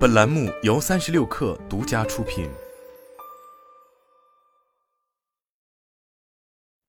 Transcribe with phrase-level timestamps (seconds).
[0.00, 2.48] 本栏目由三十六氪独家出品。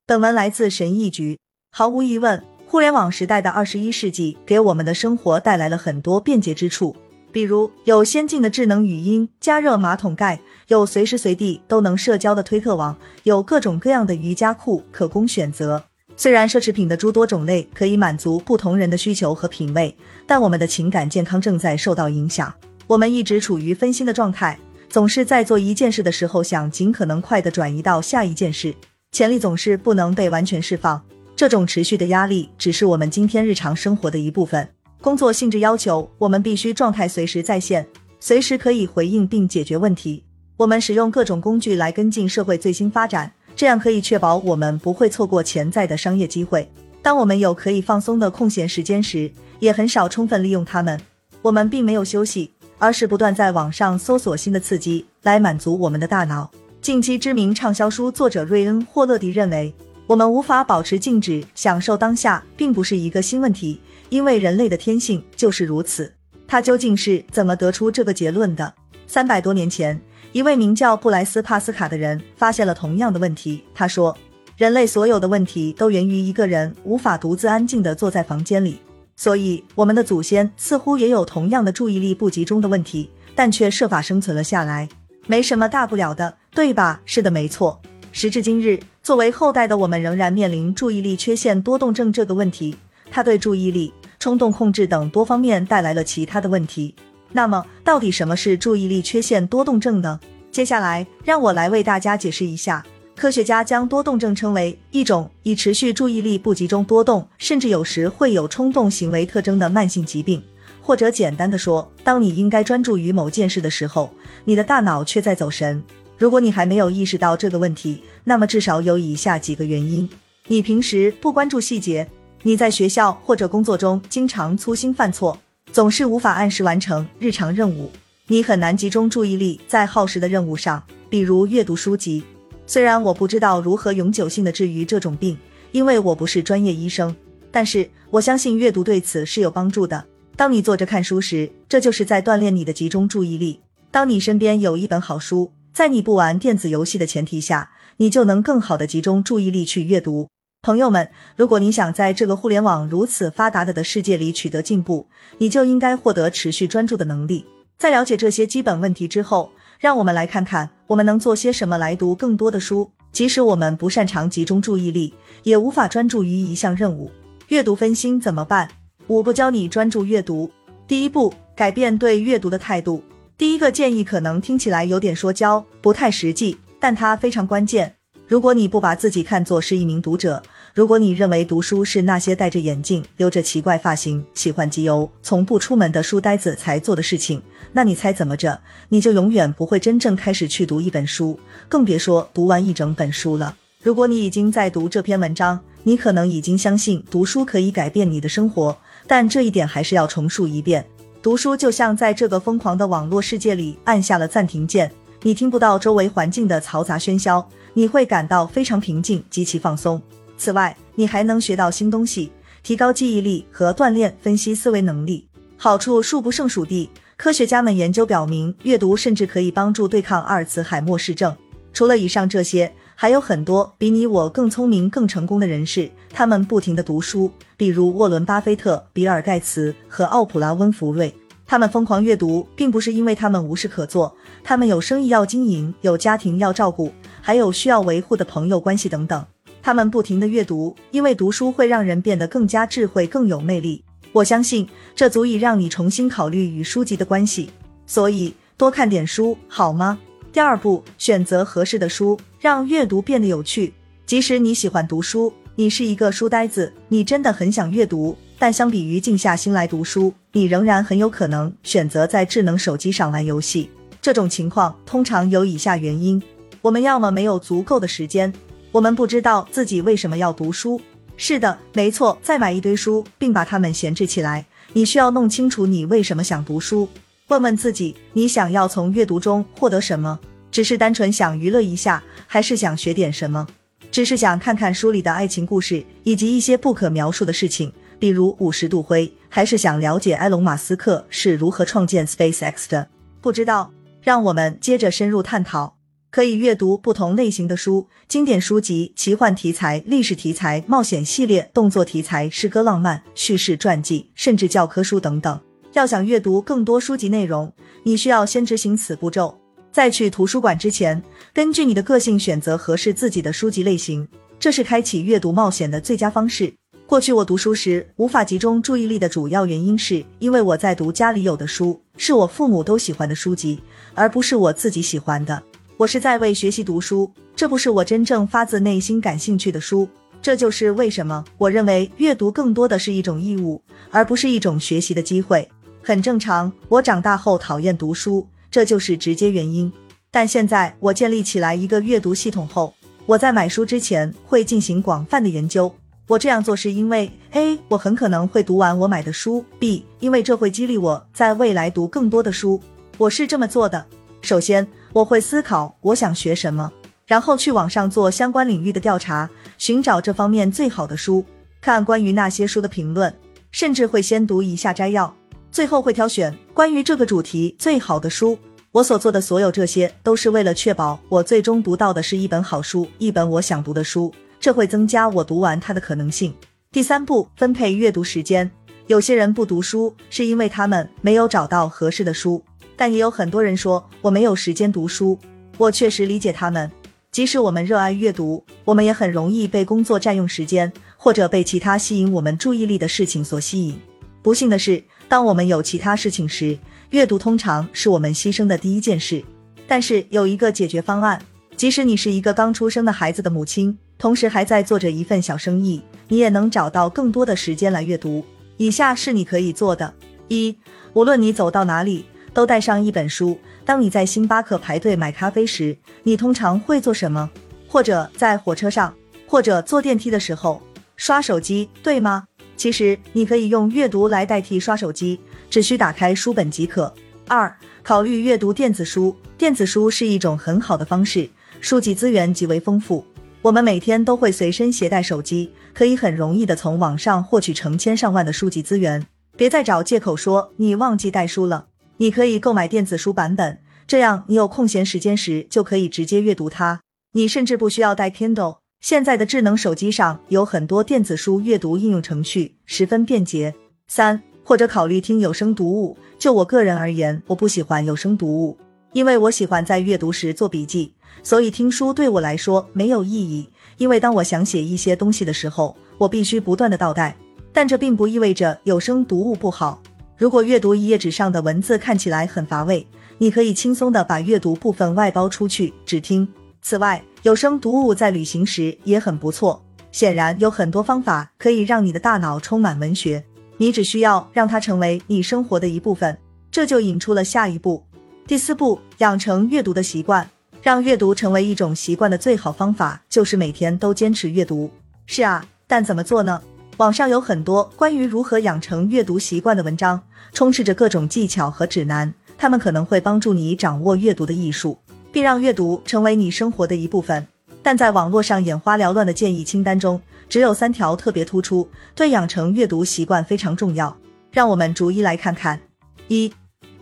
[0.08, 1.38] 本文来自神译局。
[1.74, 6.96] 毫无疑问，互联网时代的二十一世纪给我们的生活带来了很多便捷之处，
[7.34, 10.40] 比如有先进的智能语音、加热马桶盖，
[10.70, 15.84] 有随时随地都能社交的推特网，有各种各样的瑜伽裤可供选择。
[16.16, 19.94] 虽然奢侈品的诸多种类可以满足不同人的需求和品味，
[20.26, 22.54] 但我们的情感健康正在受到影响。
[22.92, 28.76] 我们一直处于分心的状态，总是在做一件事的时候想尽可能快的转移到下一件事，
[29.14, 31.02] 潜力总是不能被完全释放。
[31.34, 34.68] 这种持续的压力只是我们今天日常生活的一部分。
[35.00, 37.88] 工作性质要求我们必须状态随时在线，
[38.20, 40.26] 随时可以回应并解决问题。
[40.58, 46.70] 我们使用各种工具来跟进社会最新发展，这样可以确保我们不会错过潜在的商业机会。
[47.02, 49.32] 当我们有可以放松的空闲时间时，
[49.62, 51.00] 也很少充分利用它们。
[51.42, 56.50] 我们并没有休息，而是不断在网上搜索新的刺激来满足我们的大脑。
[56.82, 59.72] 近期知名畅销书作者瑞恩·霍勒迪认为。
[60.08, 66.12] 我们无法保持静止，享受当下，并不是一个新问题，因为人类的天性就是如此。
[66.46, 68.74] 他究竟是怎么得出这个结论的？
[69.08, 69.98] 三百多年前，
[70.34, 73.64] 一位名叫布莱斯·帕斯卡的人发现了同样的问题。
[73.74, 74.18] 他说，
[74.58, 78.80] 人类所有的问题都源于一个人无法独自安静地坐在房间里。
[79.22, 84.90] 所以，我们的祖先似乎也有同样的注意力不集中的问题，但却设法生存了下来，
[85.28, 87.00] 没什么大不了的，对吧？
[87.06, 87.80] 是的，没错。
[88.12, 92.76] 时至今日，作为后代的我们仍然面临注意力缺陷多动症这个问题，
[93.12, 96.96] 它对注意力、冲动控制等多方面带来了其他的问题。
[97.32, 100.20] 那么，到底什么是注意力缺陷多动症呢？
[100.50, 102.84] 接下来，让我来为大家解释一下。
[103.22, 110.42] 科学家将多动症称为一种以持续注意力不集中、多动，甚至有时会有冲动行为特征的慢性疾病。
[110.82, 114.10] 或者简单的说，当你应该专注于某件事的时候，
[114.44, 115.84] 你的大脑却在走神。
[116.18, 120.10] 如果你还没有意识到这个问题，那么至少有以下几个原因：
[120.48, 122.10] 你平时不关注细节，
[122.42, 125.38] 你在学校或者工作中经常粗心犯错，
[125.72, 127.92] 总是无法按时完成日常任务，
[128.26, 132.24] 你很难集中注意力在耗时的任务上，比如阅读书籍。
[132.66, 135.38] 虽然我不知道如何永久性的治愈这种病，
[135.72, 137.16] 因为我不是专业医生，
[137.52, 140.06] 但是我相信阅读对此是有帮助的。
[140.36, 143.60] 当你坐着看书时，这就是在锻炼你的集中注意力。
[143.92, 145.52] 当你身边有一本好书。
[145.74, 150.28] 在你不玩电子游戏的前提下，你就能更好的集中注意力去阅读。
[150.62, 155.08] 朋友们，如果你想在这个互联网如此发达的的世界里取得进步，
[155.38, 157.46] 你就应该获得持续专注的能力。
[157.78, 159.50] 在了解这些基本问题之后，
[159.82, 162.92] 让我们来看看我们能做些什么来读更多的书。
[163.12, 165.12] 即使我们不擅长集中注意力，
[165.42, 167.10] 也无法专注于一项任务。
[167.48, 168.70] 阅读分心怎么办？
[169.08, 170.52] 五步教你专注阅读。
[170.88, 173.04] 第一步，改变对阅读的态度。
[173.36, 177.96] 第一个建议可能听起来有点说教，不太实际，但它非常关键。
[178.28, 180.44] 如果你不把自己看作是一名读者，
[180.74, 187.42] 如果你认为读书是那些戴着眼镜、留着奇怪发型、喜欢集邮、从不出门的书呆子才做的事情，
[187.74, 188.58] 那你猜怎么着？
[188.88, 191.38] 你就永远不会真正开始去读一本书，
[191.68, 193.54] 更别说读完一整本书了。
[193.84, 200.86] 如果你已经在读这篇文章，你可能已经相信读书可以改变你的生活，但这一点还是要重述一遍。
[201.22, 204.90] 读书就像在这个疯狂的网络世界里按下了暂停键，
[205.24, 210.02] 你听不到周围环境的嘈杂喧嚣，你会感到非常平静，极其放松。
[210.42, 212.32] 此外，你还能学到新东西，
[212.64, 216.90] 提高记忆力和锻炼分析思维能力，好处数不胜数地。
[217.16, 221.38] 科学家们研究表明，阅读甚至可以帮助对抗阿尔茨海默氏症。
[221.72, 231.14] 除了以上这些，还有很多比你我更聪明、更成功的人士，他们不停地读书，比如沃伦·巴菲特、比尔·盖茨和奥普拉·温弗瑞。
[231.46, 236.92] 他们疯狂阅读，并不是因为他们无事可做，他们有生意要经营，有家庭要照顾，
[237.22, 239.24] 还有需要维护的朋友关系等等。
[239.62, 243.84] 他们不停的阅读，因为读书会让人变得更加智慧，更有魅力。
[244.12, 247.50] 我相信这足以让你重新考虑与书籍的关系。
[247.86, 250.00] 所以多看点书好吗？
[250.34, 253.74] 第二步，选择合适的书，让阅读变得有趣。
[254.06, 258.18] 即使你喜欢读书，你是一个书呆子，你真的很想阅读。
[258.40, 263.70] 但相比于静下心来读书，你仍然很有可能选择在智能手机上玩游戏。
[264.02, 266.22] 这种情况通常有以下原因：
[266.62, 268.34] 我们要么没有足够的时间，
[268.72, 270.80] 我们不知道自己为什么要读书。
[271.18, 274.46] 是的，没错，再买一堆书并把它们闲置起来。
[274.74, 276.88] 你需要弄清楚你为什么想读书，
[277.28, 280.18] 问问自己，你想要从阅读中获得什么？
[280.50, 283.46] 只是单纯想娱乐一下，还是想学点什么？
[283.92, 287.72] 只是想看看书里的爱情故事以及一些不可描述的事情？
[288.00, 292.88] 比如五十度灰，还是想了解埃隆·马斯克是如何创建 SpaceX 的？
[293.20, 293.72] 不知道？
[294.02, 295.76] 让我们接着深入探讨。
[296.12, 305.40] 可以阅读不同类型的书，经典书籍、奇幻题材、历史题材、冒险系列、动作题材、诗歌浪漫、叙事传记，甚至教科书等等。
[305.72, 307.52] 要想阅读更多书籍内容，
[307.84, 309.34] 你需要先执行此步骤。
[309.72, 311.02] 在去图书馆之前，
[311.34, 314.06] 根据你的个性选择合适自己的书籍类型，
[314.38, 316.54] 这是开启阅读冒险的最佳方式。
[316.86, 323.62] 过去我读书时无法集中注意力的主要原因，是因为我在读家里有的书，是我父母都喜欢的书籍，
[323.94, 325.42] 而不是我自己喜欢的。
[325.82, 329.90] 我是在为学习读书，这不是我真正发自内心感兴趣的书。
[330.22, 335.50] 这就是为什么我认为阅读更多的是一种义务，而不是一种学习的机会。
[335.82, 339.74] 很正常，我长大后讨厌读书，这就是直接原因。
[340.12, 342.76] 但现在我建立起来一个阅读系统后，
[343.08, 345.74] 我在买书之前会进行广泛的研究。
[346.06, 352.62] 我这样做是因为 A，我很可能会读完我买的书；B，因为这会激励我在未来读更多的书。
[353.00, 353.84] 我是这么做的。
[354.22, 356.72] 首先，我会思考我想学什么，
[357.06, 361.26] 然后去网上做相关领域的调查，寻找这方面最好的书，
[361.62, 363.14] 看关于那些书的评论，
[363.52, 365.16] 甚至会先读一下摘要，
[365.52, 368.38] 最后会挑选关于这个主题最好的书。
[368.74, 376.34] 我所做的所有这些，都是为了确保我最终读到的是一本好书，一本我想读的书，这会增加我读完它的可能性。
[376.72, 378.50] 第三步，分配阅读时间。
[378.88, 382.42] 有些人不读书，是因为他们没有找到合适的书。
[382.82, 385.16] 但也有很多人说我没有时间读书，
[385.60, 386.72] 我确实理解他们。
[387.12, 393.80] 即使我们热爱阅读，我们也很容易被工作占用时间，或者被其他吸引我们注意力的事情所吸引。
[394.24, 396.58] 不幸的是，当我们有其他事情时，
[396.90, 399.24] 阅读通常是我们牺牲的第一件事。
[399.68, 401.22] 但是有一个解决方案，
[401.56, 408.26] 即使你是一个刚出生的孩子的母亲，同时还在做着一份小生意，你也能找到更多的时间来阅读。
[408.58, 409.94] 以下是你可以做的：
[410.30, 410.58] 一，
[410.94, 412.06] 无论你走到哪里。
[412.34, 413.38] 都带上一本书。
[413.64, 417.30] 当你在星巴克排队买咖啡时，你通常会做什么？
[417.68, 418.94] 或者在火车上，
[419.28, 420.62] 或者坐电梯的时候
[420.96, 422.26] 刷手机，对吗？
[422.58, 425.20] 其实你可以用阅读来代替刷手机，
[425.50, 426.94] 只需打开书本即可。
[427.28, 429.16] 二、考虑阅读电子书。
[429.38, 431.28] 电子书是一种很好的方式，
[431.62, 433.04] 书籍资源极为丰富。
[433.42, 439.04] 我们每天都会随身携带手机，可以很容易的从网上获取成千上万的书籍资源。
[439.36, 441.66] 别再找借口说你忘记带书了。
[442.02, 446.82] 你可以购买电子书版本，这样你有空闲时间时就可以直接阅读它。
[447.12, 453.54] 你甚至不需要带 Kindle，现在的智能手机上有很多电子书阅读应用程序，十分便捷。
[453.88, 455.96] 三，或者考虑听有声读物。
[456.18, 458.58] 就我个人而言，我不喜欢有声读物，
[458.94, 463.48] 因为我喜欢在阅读时做笔记，所以听书对我来说没有意义。
[463.78, 467.16] 因为当我想写一些东西的时候，我必须不断的倒带。
[467.54, 469.84] 但这并不意味着有声读物不好。
[470.22, 472.86] 如果阅读一页纸上的文字看起来很乏味，
[473.18, 476.28] 你可以轻松的把阅读部分外包出去，只听。
[476.62, 479.60] 此外，有声读物在旅行时也很不错。
[479.92, 483.26] 显然，有很多方法可以让你的大脑充满文学，
[483.58, 486.16] 你只需要让它成为你生活的一部分。
[486.52, 487.84] 这就引出了下一步，
[488.28, 490.30] 第四步，养成阅读的习惯。
[490.62, 494.70] 让阅读成为一种习惯的最好方法就是每天都坚持阅读。
[495.08, 496.40] 是啊，但怎么做呢？
[496.82, 500.02] 网上有很多关于如何养成阅读习惯的文章。
[500.34, 504.80] 充斥着各种技巧和指南，他们可能会帮助你掌握阅读的艺术，
[505.12, 507.28] 并让阅读成为你生活的一部分。
[507.62, 513.96] 但在网络上眼花缭乱的建议清单中，只有三条特别突出，对养成阅读习惯非常重要。
[514.32, 515.62] 让我们逐一来看看：
[516.08, 516.34] 一、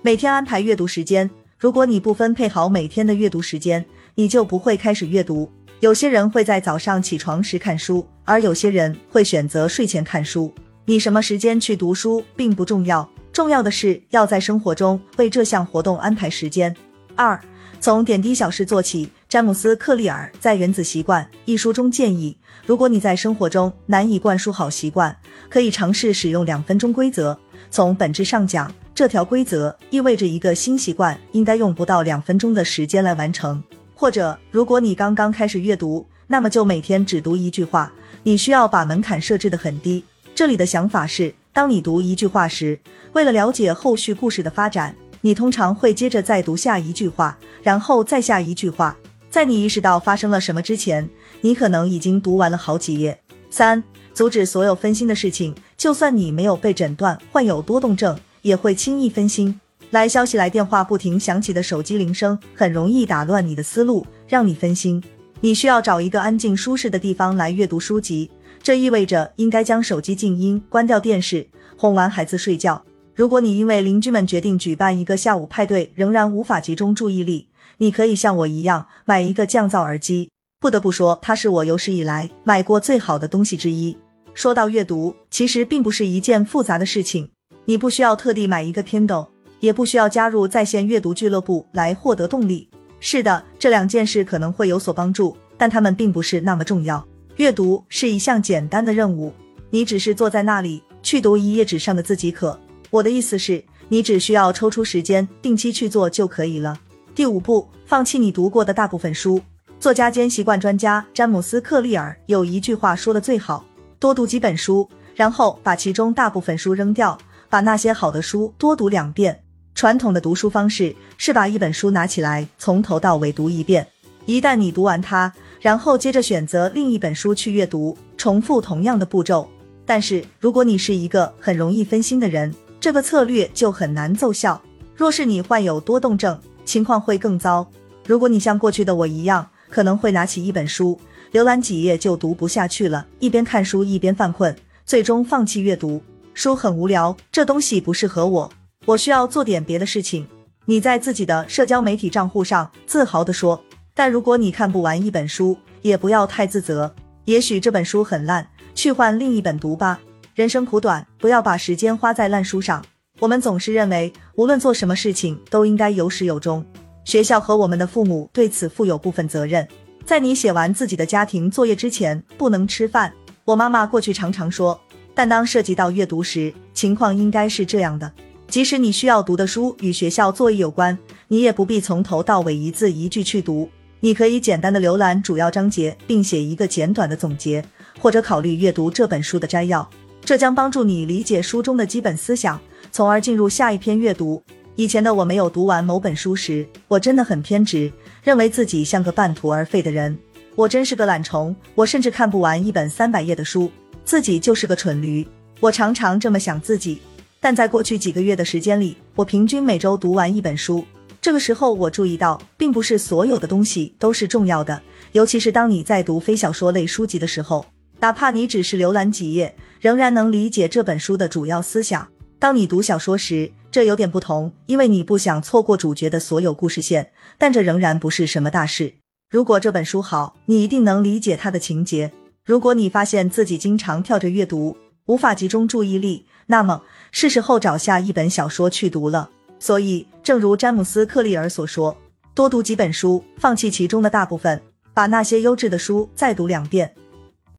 [0.01, 1.29] 每天安排阅读时间。
[1.58, 5.51] 如果你不分配好每天的阅读时间，你就不会开始阅读。
[5.82, 10.54] 有些人会在早上起床时看书，而有些人会选择睡前看书。
[10.86, 13.10] 你什么时间去读书并不重要。
[13.32, 16.76] 重要的是要在生活中为这项活动安排时间。
[17.16, 17.40] 二，
[17.80, 19.10] 从点滴小事做起。
[19.30, 25.16] 詹姆斯·克利尔在《原子习惯》一书中建议，如果你在生活中难以灌输好习惯，
[25.50, 27.38] 可以尝试使用两分钟规则。
[27.70, 33.64] 从本质上讲，这条规则意味着一个新习惯应该用不到两分钟的时间来完成。
[34.00, 37.91] 或者，如果你刚刚开始阅读，那么就每天只读一句话。
[38.24, 40.01] 你需要把门槛设置的很低。
[40.34, 41.36] 这里的想法是。
[41.51, 42.79] 当你读一句话时，
[43.12, 48.96] 为了了解后续故事的发展，你通常会接着再读下一句话，然后再下一句话。
[49.29, 51.10] 在你意识到发生了什么之前，
[51.41, 53.20] 你可能已经读完了好几页。
[53.50, 55.53] 三、阻止所有分心的事情。
[55.75, 59.60] 就算你没有被诊断患有多动症，也会轻易分心。
[59.91, 65.03] 来消息、来电话不停响起的手机铃声，很容易打乱你的思路，让你分心。
[65.41, 68.29] 你需要找一个安静舒适的地方来阅读书籍。
[68.62, 72.84] 这意味着应该将手机静音，关掉电视，哄完孩子睡觉。
[73.15, 80.29] 如果你因为邻居们决定举办一个下午派对，仍然无法集中注意力，你可以像我一样买一个降噪耳机。
[80.60, 83.98] 不得不说，它是我有史以来买过最好的东西之一。
[84.34, 87.29] 说到阅读，其实并不是一件复杂的事情，
[87.65, 89.27] 你不需要特地买一个 Kindle，
[89.60, 92.70] 也不需要加入在线阅读俱乐部来获得动力。
[93.00, 97.06] 是的，这两件事可能会有所帮助，但它们并不是那么重要。
[97.38, 99.34] 阅读是一项简单的任务，
[99.70, 102.60] 你只是坐在那里去读一页纸上的字即可。
[102.89, 106.78] 我的意思是，你只需要抽出时间，定期去做就可以了。
[107.16, 109.42] 第五步，放弃你读过的大部分书。
[109.80, 113.63] 作家兼习惯专家詹姆斯·克利尔有一句话说的最好：
[113.98, 117.18] 多读几本书，然后把其中大部分书扔掉，
[117.50, 119.42] 把那些好的书多读两遍。
[119.80, 123.88] 传统的读书方式是把一本书拿起来从头到尾读一遍，
[124.26, 125.32] 一旦你读完它，
[125.62, 129.50] 然后接着选择另一本书去阅读，重复同样的步骤。
[129.86, 134.62] 但是如果你是一个很容易分心的人，这个策略就很难奏效。
[134.98, 137.66] 若是你患有多动症，情况会更糟。
[138.06, 141.00] 如果你像过去的我一样，可能会拿起一本书，
[141.32, 144.54] 浏览几页就读不下去了，一边看书一边犯困，
[144.86, 146.02] 最终放弃阅读。
[146.34, 148.52] 书很无聊，这东西不适合我，
[148.89, 150.25] 我需要做点别的事情。
[150.65, 153.63] 你在自己的社交媒体账户上自豪地说。
[153.93, 156.96] 但如果你看不完一本书，也不要太自责。
[157.25, 160.00] 也许这本书很烂，去换另一本读吧。
[160.34, 162.84] 人生苦短，不要把时间花在烂书上。
[163.19, 166.65] 我们总是认为，无论做什么事情都应该有始有终。
[167.03, 169.67] 学校和我们的父母对此负有部分责任。
[170.03, 173.13] 在你写完自己的家庭作业之前，不能吃饭。
[173.46, 174.79] 我妈妈过去常常说，
[175.13, 178.12] 但当涉及到阅读时，情况应该是这样的：
[178.50, 183.70] 即使你需要读的书与学校作业有关，你也不必从头到尾一字一句去读。
[184.00, 187.63] 你可以简单的浏览主要章节，并写一个简短的总结，
[188.00, 189.88] 或者考虑阅读这本书的摘要。
[190.25, 192.60] 这将帮助你理解书中的基本思想，
[192.91, 194.41] 从而进入下一篇阅读。
[194.75, 197.91] 以前的我没有读完某本书时，我真的很偏执，
[198.24, 200.18] 认为自己像个半途而废的人。
[200.56, 203.72] 我真是个懒虫，我甚至看不完一本三百页的书，
[204.03, 205.27] 自己就是个蠢驴。
[205.60, 207.00] 我常常这么想自己。
[207.39, 210.84] 但在过去几个月的时间里，我平均每周读完一本书。
[211.22, 214.81] 这个时候，我注意到，并不是所有的东西都是重要的，
[215.12, 217.65] 尤其是当你在读非小说类书籍的时候。
[218.01, 222.08] 哪怕你只是浏览几页，仍然能理解这本书的主要思想。
[222.39, 228.93] 当你读小说时，这有点不同，因为你不想错过主角的所有故事线，但这仍然不是什么大事。
[229.29, 232.13] 如果这本书好，你一定能理解它的情节。
[232.46, 234.77] 如果你发现自己经常跳着阅读，
[235.08, 239.29] 无法集中注意力，那么是时候找下一本小说去读了。
[239.60, 241.96] 所以，正如詹姆斯·克利尔所说，
[242.34, 244.60] 多读几本书，放弃其中的大部分，
[244.96, 246.91] 把那些优质的书再读两遍。